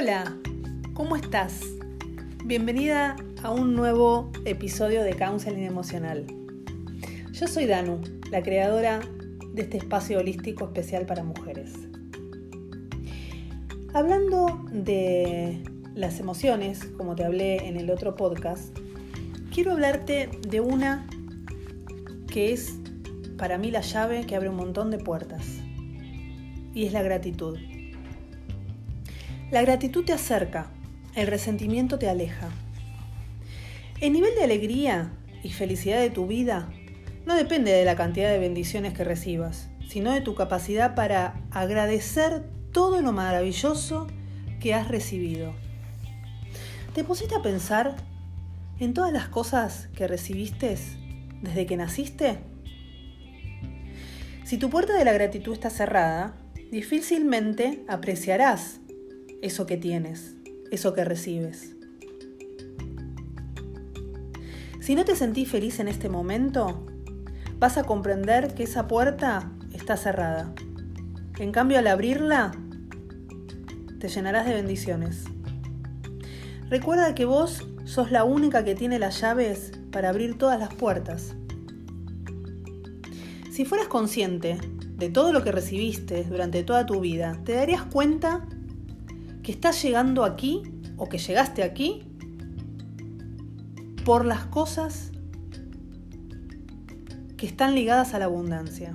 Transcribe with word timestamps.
Hola, 0.00 0.32
¿cómo 0.94 1.16
estás? 1.16 1.60
Bienvenida 2.44 3.16
a 3.42 3.50
un 3.50 3.74
nuevo 3.74 4.30
episodio 4.44 5.02
de 5.02 5.14
Counseling 5.14 5.64
Emocional. 5.64 6.24
Yo 7.32 7.48
soy 7.48 7.66
Danu, 7.66 8.00
la 8.30 8.40
creadora 8.44 9.00
de 9.54 9.62
este 9.62 9.78
espacio 9.78 10.20
holístico 10.20 10.66
especial 10.66 11.04
para 11.04 11.24
mujeres. 11.24 11.72
Hablando 13.92 14.64
de 14.70 15.64
las 15.96 16.20
emociones, 16.20 16.84
como 16.96 17.16
te 17.16 17.24
hablé 17.24 17.66
en 17.66 17.76
el 17.76 17.90
otro 17.90 18.14
podcast, 18.14 18.78
quiero 19.52 19.72
hablarte 19.72 20.30
de 20.48 20.60
una 20.60 21.08
que 22.28 22.52
es 22.52 22.78
para 23.36 23.58
mí 23.58 23.72
la 23.72 23.80
llave 23.80 24.26
que 24.26 24.36
abre 24.36 24.48
un 24.48 24.56
montón 24.56 24.92
de 24.92 24.98
puertas, 24.98 25.44
y 26.72 26.86
es 26.86 26.92
la 26.92 27.02
gratitud. 27.02 27.58
La 29.50 29.62
gratitud 29.62 30.04
te 30.04 30.12
acerca, 30.12 30.66
el 31.14 31.26
resentimiento 31.26 31.98
te 31.98 32.06
aleja. 32.06 32.50
El 33.98 34.12
nivel 34.12 34.34
de 34.34 34.44
alegría 34.44 35.10
y 35.42 35.52
felicidad 35.52 36.00
de 36.00 36.10
tu 36.10 36.26
vida 36.26 36.68
no 37.24 37.34
depende 37.34 37.72
de 37.72 37.86
la 37.86 37.96
cantidad 37.96 38.30
de 38.30 38.38
bendiciones 38.38 38.92
que 38.92 39.04
recibas, 39.04 39.70
sino 39.88 40.12
de 40.12 40.20
tu 40.20 40.34
capacidad 40.34 40.94
para 40.94 41.40
agradecer 41.50 42.44
todo 42.72 43.00
lo 43.00 43.12
maravilloso 43.12 44.06
que 44.60 44.74
has 44.74 44.88
recibido. 44.88 45.54
¿Te 46.94 47.02
pusiste 47.02 47.34
a 47.34 47.40
pensar 47.40 47.96
en 48.78 48.92
todas 48.92 49.14
las 49.14 49.28
cosas 49.28 49.88
que 49.96 50.06
recibiste 50.06 50.76
desde 51.40 51.64
que 51.64 51.76
naciste? 51.78 52.36
Si 54.44 54.58
tu 54.58 54.68
puerta 54.68 54.92
de 54.92 55.06
la 55.06 55.14
gratitud 55.14 55.54
está 55.54 55.70
cerrada, 55.70 56.36
difícilmente 56.70 57.82
apreciarás 57.88 58.80
eso 59.42 59.66
que 59.66 59.76
tienes, 59.76 60.36
eso 60.70 60.94
que 60.94 61.04
recibes. 61.04 61.76
Si 64.80 64.94
no 64.94 65.04
te 65.04 65.14
sentís 65.16 65.50
feliz 65.50 65.80
en 65.80 65.88
este 65.88 66.08
momento, 66.08 66.86
vas 67.58 67.76
a 67.76 67.84
comprender 67.84 68.54
que 68.54 68.62
esa 68.62 68.88
puerta 68.88 69.52
está 69.72 69.96
cerrada. 69.96 70.52
En 71.38 71.52
cambio, 71.52 71.78
al 71.78 71.86
abrirla, 71.86 72.52
te 73.98 74.08
llenarás 74.08 74.46
de 74.46 74.54
bendiciones. 74.54 75.24
Recuerda 76.70 77.14
que 77.14 77.24
vos 77.24 77.66
sos 77.84 78.10
la 78.10 78.24
única 78.24 78.64
que 78.64 78.74
tiene 78.74 78.98
las 78.98 79.20
llaves 79.20 79.72
para 79.90 80.08
abrir 80.08 80.38
todas 80.38 80.58
las 80.58 80.74
puertas. 80.74 81.34
Si 83.50 83.64
fueras 83.64 83.88
consciente 83.88 84.58
de 84.96 85.10
todo 85.10 85.32
lo 85.32 85.42
que 85.42 85.52
recibiste 85.52 86.24
durante 86.24 86.62
toda 86.62 86.86
tu 86.86 87.00
vida, 87.00 87.40
te 87.44 87.54
darías 87.54 87.82
cuenta 87.84 88.46
que 89.48 89.52
estás 89.52 89.82
llegando 89.82 90.26
aquí 90.26 90.60
o 90.98 91.08
que 91.08 91.16
llegaste 91.16 91.62
aquí 91.62 92.02
por 94.04 94.26
las 94.26 94.44
cosas 94.44 95.10
que 97.38 97.46
están 97.46 97.74
ligadas 97.74 98.12
a 98.12 98.18
la 98.18 98.26
abundancia. 98.26 98.94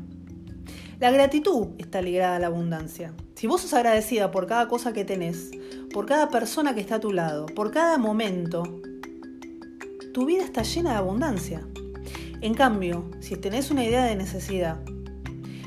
La 1.00 1.10
gratitud 1.10 1.70
está 1.80 2.04
ligada 2.04 2.36
a 2.36 2.40
la 2.40 2.46
abundancia. 2.46 3.16
Si 3.34 3.48
vos 3.48 3.62
sos 3.62 3.74
agradecida 3.74 4.30
por 4.30 4.46
cada 4.46 4.68
cosa 4.68 4.94
que 4.94 5.04
tenés, 5.04 5.50
por 5.92 6.06
cada 6.06 6.30
persona 6.30 6.76
que 6.76 6.82
está 6.82 6.98
a 6.98 7.00
tu 7.00 7.14
lado, 7.14 7.48
por 7.48 7.72
cada 7.72 7.98
momento, 7.98 8.62
tu 10.14 10.28
vida 10.28 10.44
está 10.44 10.62
llena 10.62 10.92
de 10.92 10.98
abundancia. 10.98 11.68
En 12.42 12.54
cambio, 12.54 13.10
si 13.22 13.38
tenés 13.38 13.72
una 13.72 13.86
idea 13.86 14.06
de 14.06 14.16
necesidad, 14.16 14.78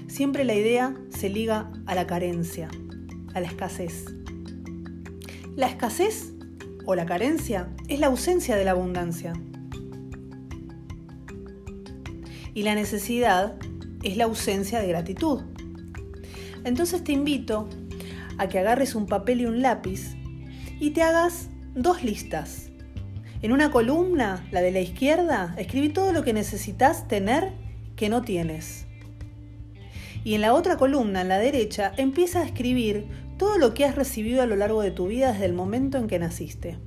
siempre 0.06 0.44
la 0.44 0.54
idea 0.54 0.94
se 1.08 1.28
liga 1.28 1.72
a 1.86 1.96
la 1.96 2.06
carencia, 2.06 2.68
a 3.34 3.40
la 3.40 3.48
escasez. 3.48 4.15
La 5.56 5.68
escasez 5.68 6.34
o 6.84 6.94
la 6.94 7.06
carencia 7.06 7.70
es 7.88 7.98
la 7.98 8.08
ausencia 8.08 8.56
de 8.56 8.64
la 8.66 8.72
abundancia. 8.72 9.32
Y 12.52 12.62
la 12.62 12.74
necesidad 12.74 13.56
es 14.02 14.18
la 14.18 14.24
ausencia 14.24 14.80
de 14.80 14.88
gratitud. 14.88 15.44
Entonces 16.64 17.02
te 17.02 17.12
invito 17.12 17.70
a 18.36 18.48
que 18.48 18.58
agarres 18.58 18.94
un 18.94 19.06
papel 19.06 19.40
y 19.40 19.46
un 19.46 19.62
lápiz 19.62 20.14
y 20.78 20.90
te 20.90 21.00
hagas 21.00 21.48
dos 21.74 22.04
listas. 22.04 22.68
En 23.40 23.52
una 23.52 23.70
columna, 23.70 24.46
la 24.50 24.60
de 24.60 24.72
la 24.72 24.80
izquierda, 24.80 25.54
escribí 25.56 25.88
todo 25.88 26.12
lo 26.12 26.22
que 26.22 26.34
necesitas 26.34 27.08
tener 27.08 27.54
que 27.96 28.10
no 28.10 28.20
tienes. 28.20 28.84
Y 30.22 30.34
en 30.34 30.42
la 30.42 30.52
otra 30.52 30.76
columna, 30.76 31.22
en 31.22 31.28
la 31.28 31.38
derecha, 31.38 31.92
empieza 31.96 32.40
a 32.40 32.44
escribir 32.44 33.06
todo 33.36 33.58
lo 33.58 33.74
que 33.74 33.84
has 33.84 33.94
recibido 33.94 34.42
a 34.42 34.46
lo 34.46 34.56
largo 34.56 34.82
de 34.82 34.90
tu 34.90 35.06
vida 35.06 35.32
desde 35.32 35.46
el 35.46 35.52
momento 35.52 35.98
en 35.98 36.08
que 36.08 36.18
naciste. 36.18 36.78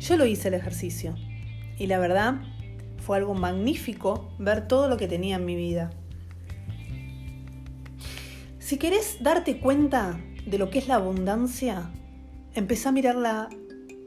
Yo 0.00 0.16
lo 0.16 0.26
hice 0.26 0.48
el 0.48 0.54
ejercicio 0.54 1.14
y 1.78 1.86
la 1.86 1.98
verdad 1.98 2.42
fue 2.98 3.18
algo 3.18 3.34
magnífico 3.34 4.32
ver 4.38 4.66
todo 4.66 4.88
lo 4.88 4.96
que 4.96 5.08
tenía 5.08 5.36
en 5.36 5.44
mi 5.44 5.54
vida. 5.54 5.90
Si 8.58 8.78
querés 8.78 9.18
darte 9.20 9.60
cuenta 9.60 10.18
de 10.44 10.58
lo 10.58 10.70
que 10.70 10.80
es 10.80 10.88
la 10.88 10.96
abundancia, 10.96 11.90
empezá 12.54 12.88
a 12.88 12.92
mirar 12.92 13.14
la 13.14 13.48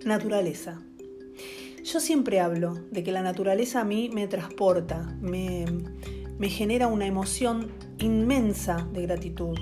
naturaleza. 0.04 0.82
Yo 1.84 2.00
siempre 2.02 2.42
hablo 2.42 2.74
de 2.92 3.04
que 3.04 3.14
la 3.14 3.22
naturaleza 3.22 3.82
a 3.82 3.86
mí 3.86 4.10
me 4.14 4.28
transporta, 4.28 5.16
me, 5.22 5.66
me 6.38 6.50
genera 6.50 6.88
una 6.88 7.08
emoción 7.08 7.72
inmensa 8.00 8.86
de 8.92 9.04
gratitud. 9.04 9.58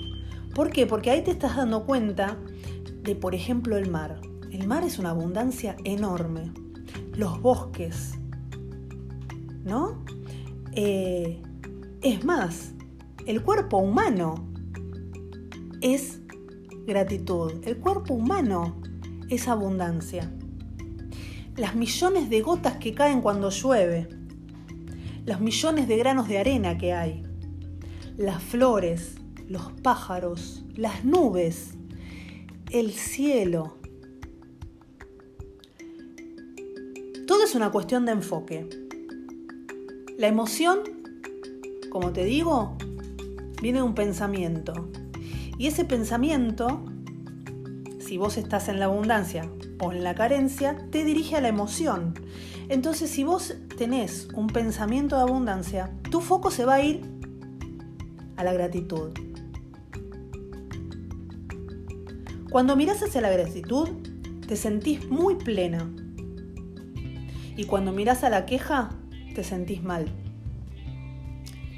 ¿Por 0.57 0.71
qué? 0.71 0.87
Porque 0.87 1.11
ahí 1.11 1.23
te 1.23 1.29
estás 1.29 1.55
dando 1.55 1.85
cuenta 1.85 2.35
de, 3.03 3.13
por 3.13 3.35
ejemplo, 3.35 3.77
el 3.77 3.91
mar. 3.91 4.19
El 4.51 4.65
mar 4.65 4.83
es 4.83 4.97
una 4.97 5.11
abundancia 5.11 5.75
enorme. 5.83 6.51
Los 7.13 7.39
bosques, 7.43 8.15
¿no? 9.63 10.03
Eh, 10.71 11.43
es 12.01 12.25
más, 12.25 12.73
el 13.27 13.43
cuerpo 13.43 13.77
humano 13.77 14.49
es 15.81 16.21
gratitud. 16.87 17.53
El 17.63 17.77
cuerpo 17.77 18.15
humano 18.15 18.81
es 19.29 19.47
abundancia. 19.47 20.33
Las 21.55 21.75
millones 21.75 22.31
de 22.31 22.41
gotas 22.41 22.77
que 22.77 22.95
caen 22.95 23.21
cuando 23.21 23.51
llueve. 23.51 24.07
Los 25.23 25.39
millones 25.39 25.87
de 25.87 25.97
granos 25.97 26.27
de 26.27 26.39
arena 26.39 26.79
que 26.79 26.93
hay. 26.93 27.21
Las 28.17 28.41
flores, 28.41 29.16
los 29.47 29.71
pájaros, 29.81 30.63
las 30.75 31.05
nubes, 31.05 31.71
el 32.71 32.91
cielo. 32.91 33.77
Todo 37.25 37.43
es 37.43 37.55
una 37.55 37.71
cuestión 37.71 38.05
de 38.05 38.13
enfoque. 38.13 38.69
La 40.17 40.27
emoción, 40.27 40.79
como 41.89 42.11
te 42.11 42.25
digo, 42.25 42.75
viene 43.61 43.79
de 43.79 43.83
un 43.83 43.95
pensamiento. 43.95 44.89
Y 45.57 45.67
ese 45.67 45.85
pensamiento, 45.85 46.83
si 47.99 48.17
vos 48.17 48.37
estás 48.37 48.69
en 48.69 48.79
la 48.79 48.85
abundancia 48.85 49.49
o 49.79 49.91
en 49.91 50.03
la 50.03 50.15
carencia, 50.15 50.77
te 50.91 51.03
dirige 51.03 51.35
a 51.35 51.41
la 51.41 51.47
emoción. 51.47 52.13
Entonces, 52.69 53.09
si 53.09 53.23
vos 53.23 53.55
tenés 53.77 54.27
un 54.33 54.47
pensamiento 54.47 55.15
de 55.15 55.21
abundancia, 55.21 55.91
tu 56.11 56.21
foco 56.21 56.51
se 56.51 56.65
va 56.65 56.75
a 56.75 56.83
ir 56.83 57.01
a 58.35 58.43
la 58.43 58.53
gratitud. 58.53 59.26
Cuando 62.57 62.75
miras 62.75 63.03
hacia 63.03 63.21
la 63.21 63.29
gratitud, 63.29 63.87
te 64.47 64.55
sentís 64.55 65.07
muy 65.11 65.35
plena. 65.35 65.93
Y 67.55 67.65
cuando 67.65 67.91
miras 67.91 68.23
a 68.23 68.31
la 68.31 68.47
queja, 68.47 68.89
te 69.35 69.43
sentís 69.43 69.83
mal. 69.83 70.07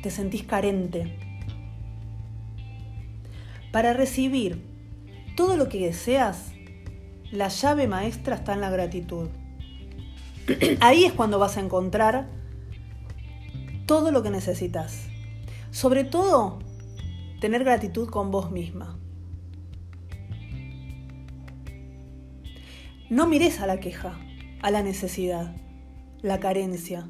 Te 0.02 0.10
sentís 0.10 0.44
carente. 0.44 1.18
Para 3.74 3.92
recibir 3.92 4.64
todo 5.36 5.58
lo 5.58 5.68
que 5.68 5.80
deseas, 5.80 6.54
la 7.30 7.50
llave 7.50 7.90
maestra 7.90 8.38
está 8.38 8.54
en 8.54 8.62
la 8.62 8.70
gratitud. 8.70 9.28
Ahí 10.80 11.04
es 11.04 11.12
cuando 11.12 11.40
vas 11.40 11.58
a 11.58 11.60
encontrar 11.60 12.30
todo 13.86 14.14
lo 14.14 14.24
que 14.24 14.30
necesitas. 14.30 15.08
Sobre 15.72 16.06
todo, 16.06 16.60
tener 17.42 17.66
gratitud 17.66 18.08
con 18.08 18.32
vos 18.32 18.50
misma. 18.50 18.98
No 23.10 23.26
mires 23.26 23.60
a 23.60 23.66
la 23.66 23.80
queja, 23.80 24.20
a 24.62 24.70
la 24.70 24.84
necesidad, 24.84 25.56
la 26.22 26.40
carencia. 26.40 27.10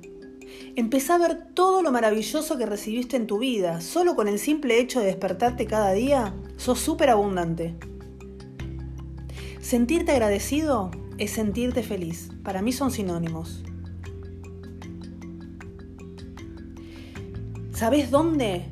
Empezá 0.77 1.15
a 1.15 1.17
ver 1.17 1.53
todo 1.53 1.81
lo 1.81 1.91
maravilloso 1.91 2.57
que 2.57 2.65
recibiste 2.65 3.17
en 3.17 3.27
tu 3.27 3.39
vida. 3.39 3.81
Solo 3.81 4.15
con 4.15 4.29
el 4.29 4.39
simple 4.39 4.79
hecho 4.79 5.01
de 5.01 5.07
despertarte 5.07 5.65
cada 5.65 5.91
día, 5.91 6.33
sos 6.55 6.79
súper 6.79 7.09
abundante. 7.09 7.75
Sentirte 9.59 10.13
agradecido 10.13 10.89
es 11.17 11.31
sentirte 11.31 11.83
feliz. 11.83 12.29
Para 12.43 12.61
mí 12.61 12.71
son 12.71 12.91
sinónimos. 12.91 13.61
¿Sabes 17.73 18.09
dónde 18.09 18.71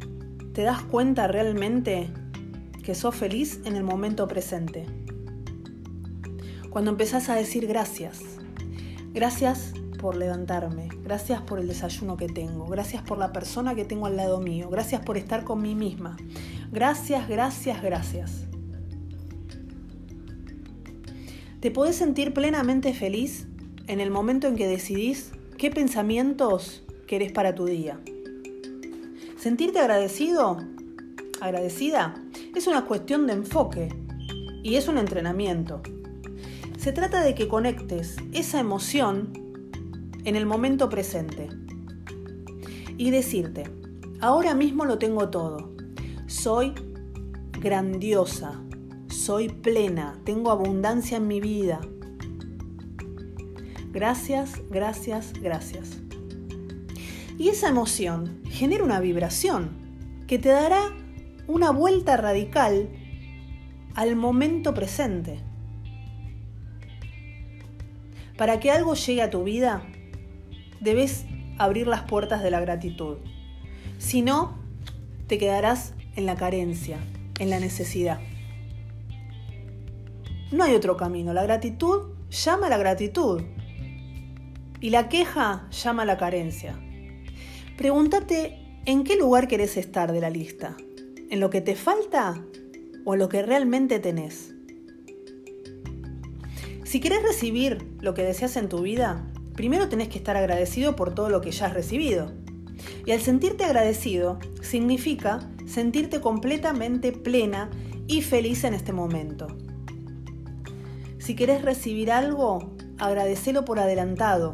te 0.53 0.61
das 0.61 0.81
cuenta 0.83 1.27
realmente 1.27 2.09
que 2.83 2.95
sos 2.95 3.15
feliz 3.15 3.59
en 3.65 3.75
el 3.75 3.83
momento 3.83 4.29
presente? 4.29 4.85
Cuando 6.77 6.91
empezás 6.91 7.27
a 7.29 7.33
decir 7.33 7.65
gracias. 7.65 8.19
Gracias 9.11 9.73
por 9.99 10.15
levantarme, 10.15 10.89
gracias 11.03 11.41
por 11.41 11.57
el 11.57 11.67
desayuno 11.67 12.17
que 12.17 12.27
tengo, 12.27 12.67
gracias 12.67 13.01
por 13.01 13.17
la 13.17 13.33
persona 13.33 13.73
que 13.73 13.83
tengo 13.83 14.05
al 14.05 14.15
lado 14.15 14.39
mío, 14.41 14.69
gracias 14.69 15.01
por 15.01 15.17
estar 15.17 15.43
con 15.43 15.59
mí 15.59 15.73
misma. 15.73 16.17
Gracias, 16.71 17.27
gracias, 17.27 17.81
gracias. 17.81 18.43
Te 21.61 21.71
podés 21.71 21.95
sentir 21.95 22.31
plenamente 22.31 22.93
feliz 22.93 23.47
en 23.87 23.99
el 23.99 24.11
momento 24.11 24.45
en 24.45 24.55
que 24.55 24.67
decidís 24.67 25.31
qué 25.57 25.71
pensamientos 25.71 26.83
querés 27.07 27.31
para 27.31 27.55
tu 27.55 27.65
día. 27.65 27.99
Sentirte 29.35 29.79
agradecido, 29.79 30.63
agradecida, 31.41 32.23
es 32.55 32.67
una 32.67 32.85
cuestión 32.85 33.25
de 33.25 33.33
enfoque 33.33 33.89
y 34.61 34.75
es 34.75 34.87
un 34.87 34.99
entrenamiento. 34.99 35.81
Se 36.87 36.93
trata 36.93 37.21
de 37.21 37.35
que 37.35 37.49
conectes 37.49 38.15
esa 38.31 38.61
emoción 38.61 39.33
en 40.23 40.37
el 40.37 40.45
momento 40.45 40.87
presente 40.87 41.49
y 42.97 43.11
decirte, 43.11 43.65
ahora 44.21 44.53
mismo 44.53 44.85
lo 44.85 44.97
tengo 44.97 45.27
todo, 45.27 45.75
soy 46.27 46.73
grandiosa, 47.59 48.61
soy 49.09 49.49
plena, 49.49 50.17
tengo 50.23 50.49
abundancia 50.49 51.17
en 51.17 51.27
mi 51.27 51.41
vida. 51.41 51.81
Gracias, 53.91 54.53
gracias, 54.69 55.33
gracias. 55.41 55.97
Y 57.37 57.49
esa 57.49 57.67
emoción 57.67 58.39
genera 58.45 58.85
una 58.85 59.01
vibración 59.01 59.71
que 60.25 60.39
te 60.39 60.47
dará 60.47 60.95
una 61.47 61.69
vuelta 61.71 62.15
radical 62.15 62.87
al 63.93 64.15
momento 64.15 64.73
presente. 64.73 65.46
Para 68.37 68.59
que 68.59 68.71
algo 68.71 68.93
llegue 68.93 69.21
a 69.23 69.29
tu 69.31 69.43
vida, 69.43 69.81
debes 70.79 71.25
abrir 71.57 71.87
las 71.87 72.03
puertas 72.03 72.43
de 72.43 72.51
la 72.51 72.59
gratitud. 72.59 73.17
Si 73.97 74.21
no, 74.21 74.57
te 75.27 75.37
quedarás 75.37 75.93
en 76.15 76.25
la 76.25 76.35
carencia, 76.35 76.99
en 77.39 77.49
la 77.49 77.59
necesidad. 77.59 78.19
No 80.51 80.63
hay 80.63 80.75
otro 80.75 80.95
camino. 80.97 81.33
La 81.33 81.43
gratitud 81.43 82.11
llama 82.29 82.67
a 82.67 82.69
la 82.69 82.77
gratitud. 82.77 83.41
Y 84.79 84.91
la 84.91 85.09
queja 85.09 85.67
llama 85.71 86.03
a 86.03 86.05
la 86.05 86.17
carencia. 86.17 86.79
Pregúntate 87.75 88.59
en 88.85 89.03
qué 89.03 89.17
lugar 89.17 89.47
querés 89.47 89.77
estar 89.77 90.11
de 90.11 90.21
la 90.21 90.29
lista. 90.29 90.77
¿En 91.29 91.39
lo 91.39 91.49
que 91.49 91.61
te 91.61 91.75
falta 91.75 92.41
o 93.03 93.13
en 93.15 93.19
lo 93.19 93.29
que 93.29 93.41
realmente 93.41 93.99
tenés? 93.99 94.53
Si 96.87 97.01
querés 97.01 97.21
recibir 97.21 97.85
lo 97.99 98.13
que 98.13 98.23
deseas 98.23 98.55
en 98.55 98.69
tu 98.69 98.79
vida, 98.79 99.21
primero 99.55 99.89
tenés 99.89 100.07
que 100.07 100.19
estar 100.19 100.37
agradecido 100.37 100.95
por 100.95 101.13
todo 101.13 101.27
lo 101.27 101.41
que 101.41 101.51
ya 101.51 101.65
has 101.65 101.73
recibido. 101.73 102.31
Y 103.05 103.11
al 103.11 103.19
sentirte 103.19 103.65
agradecido, 103.65 104.39
significa 104.61 105.41
sentirte 105.65 106.21
completamente 106.21 107.11
plena 107.11 107.69
y 108.07 108.21
feliz 108.21 108.63
en 108.63 108.73
este 108.73 108.93
momento. 108.93 109.47
Si 111.17 111.35
querés 111.35 111.61
recibir 111.61 112.09
algo, 112.09 112.77
agradecelo 112.99 113.65
por 113.65 113.79
adelantado. 113.79 114.53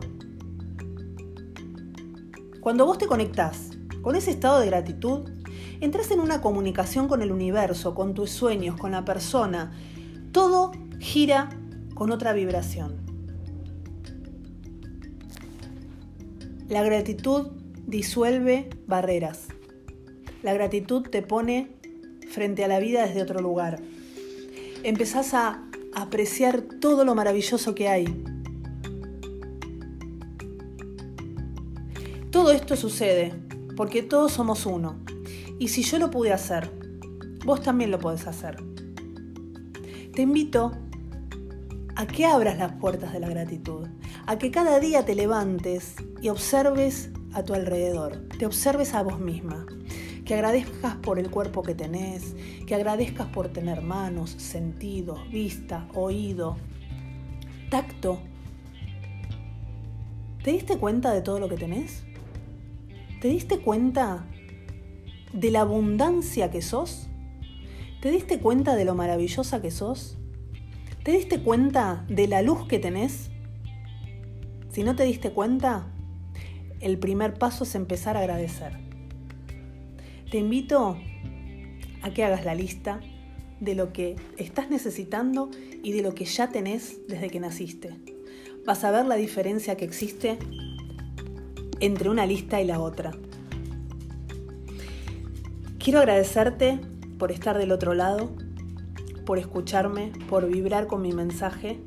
Cuando 2.61 2.87
vos 2.87 2.97
te 2.97 3.05
conectás 3.05 3.77
con 4.01 4.15
ese 4.15 4.31
estado 4.31 4.59
de 4.59 4.65
gratitud, 4.65 5.29
entras 5.81 6.09
en 6.09 6.19
una 6.19 6.41
comunicación 6.41 7.07
con 7.07 7.21
el 7.21 7.31
universo, 7.31 7.93
con 7.93 8.15
tus 8.15 8.31
sueños, 8.31 8.75
con 8.75 8.93
la 8.93 9.05
persona. 9.05 9.71
Todo 10.31 10.71
gira 10.99 11.59
con 11.93 12.11
otra 12.11 12.33
vibración. 12.33 12.95
La 16.69 16.83
gratitud 16.83 17.47
disuelve 17.85 18.69
barreras. 18.87 19.47
La 20.41 20.53
gratitud 20.53 21.03
te 21.03 21.21
pone 21.21 21.75
frente 22.29 22.63
a 22.63 22.67
la 22.67 22.79
vida 22.79 23.05
desde 23.05 23.21
otro 23.21 23.41
lugar. 23.41 23.79
Empezás 24.83 25.33
a 25.33 25.63
apreciar 25.93 26.61
todo 26.61 27.05
lo 27.05 27.15
maravilloso 27.15 27.75
que 27.75 27.87
hay. 27.87 28.05
Todo 32.31 32.51
esto 32.51 32.75
sucede 32.75 33.33
porque 33.75 34.01
todos 34.01 34.31
somos 34.31 34.65
uno. 34.65 34.99
Y 35.59 35.67
si 35.67 35.83
yo 35.83 35.99
lo 35.99 36.09
pude 36.09 36.33
hacer, 36.33 36.71
vos 37.45 37.61
también 37.61 37.91
lo 37.91 37.99
podés 37.99 38.25
hacer. 38.27 38.57
Te 40.13 40.23
invito 40.23 40.71
a 41.95 42.07
que 42.07 42.25
abras 42.25 42.57
las 42.57 42.73
puertas 42.73 43.13
de 43.13 43.19
la 43.19 43.29
gratitud, 43.29 43.87
a 44.25 44.37
que 44.37 44.51
cada 44.51 44.79
día 44.79 45.05
te 45.05 45.15
levantes 45.15 45.95
y 46.21 46.29
observes 46.29 47.11
a 47.33 47.43
tu 47.43 47.53
alrededor, 47.53 48.27
te 48.39 48.45
observes 48.45 48.93
a 48.93 49.03
vos 49.03 49.19
misma, 49.19 49.65
que 50.25 50.33
agradezcas 50.33 50.95
por 50.95 51.19
el 51.19 51.29
cuerpo 51.29 51.61
que 51.61 51.75
tenés, 51.75 52.35
que 52.65 52.75
agradezcas 52.75 53.27
por 53.27 53.49
tener 53.49 53.81
manos, 53.81 54.31
sentidos, 54.31 55.19
vista, 55.29 55.87
oído, 55.93 56.57
tacto. 57.69 58.19
¿Te 60.43 60.51
diste 60.51 60.77
cuenta 60.77 61.13
de 61.13 61.21
todo 61.21 61.39
lo 61.39 61.49
que 61.49 61.57
tenés? 61.57 62.03
¿Te 63.21 63.27
diste 63.27 63.59
cuenta 63.59 64.25
de 65.31 65.51
la 65.51 65.61
abundancia 65.61 66.51
que 66.51 66.61
sos? 66.61 67.07
¿Te 68.01 68.11
diste 68.11 68.39
cuenta 68.39 68.75
de 68.75 68.85
lo 68.85 68.95
maravillosa 68.95 69.61
que 69.61 69.71
sos? 69.71 70.17
¿Te 71.03 71.11
diste 71.11 71.41
cuenta 71.41 72.05
de 72.07 72.29
la 72.29 72.41
luz 72.41 72.65
que 72.65 72.79
tenés? 72.79 73.29
Si 74.71 74.83
no 74.83 74.95
te 74.95 75.03
diste 75.03 75.31
cuenta, 75.31 75.85
el 76.79 76.97
primer 76.97 77.33
paso 77.33 77.65
es 77.65 77.75
empezar 77.75 78.15
a 78.15 78.21
agradecer. 78.21 78.79
Te 80.31 80.37
invito 80.37 80.97
a 82.03 82.13
que 82.13 82.23
hagas 82.23 82.45
la 82.45 82.55
lista 82.55 83.01
de 83.59 83.75
lo 83.75 83.91
que 83.91 84.15
estás 84.37 84.69
necesitando 84.69 85.51
y 85.83 85.91
de 85.91 86.03
lo 86.03 86.15
que 86.15 86.23
ya 86.23 86.47
tenés 86.51 87.05
desde 87.09 87.29
que 87.29 87.41
naciste. 87.41 87.93
Vas 88.65 88.85
a 88.85 88.91
ver 88.91 89.05
la 89.05 89.15
diferencia 89.15 89.75
que 89.75 89.83
existe 89.83 90.39
entre 91.81 92.09
una 92.09 92.25
lista 92.25 92.61
y 92.61 92.65
la 92.65 92.79
otra. 92.79 93.11
Quiero 95.79 95.99
agradecerte 95.99 96.79
por 97.19 97.33
estar 97.33 97.57
del 97.57 97.73
otro 97.73 97.93
lado, 97.93 98.31
por 99.25 99.37
escucharme, 99.37 100.11
por 100.29 100.47
vibrar 100.47 100.87
con 100.87 101.01
mi 101.01 101.11
mensaje 101.11 101.79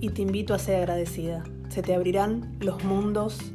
y 0.00 0.10
te 0.10 0.22
invito 0.22 0.54
a 0.54 0.58
ser 0.58 0.76
agradecida. 0.76 1.44
Se 1.68 1.82
te 1.82 1.94
abrirán 1.94 2.56
los 2.60 2.84
mundos, 2.84 3.52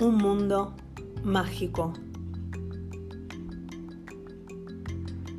un 0.00 0.16
mundo 0.16 0.74
mágico 1.22 1.92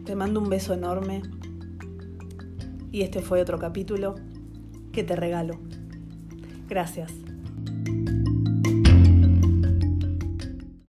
Te 0.09 0.15
mando 0.15 0.39
un 0.39 0.49
beso 0.49 0.73
enorme 0.73 1.21
y 2.91 3.03
este 3.03 3.21
fue 3.21 3.43
otro 3.43 3.59
capítulo 3.59 4.15
que 4.91 5.03
te 5.03 5.15
regalo. 5.15 5.59
Gracias. 6.67 7.28